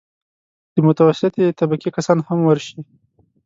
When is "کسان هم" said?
1.97-2.39